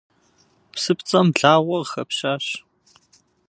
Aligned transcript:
Псыпцӏэм 0.73 1.27
благъуэ 1.35 1.77
къыхэпщащ. 1.81 2.45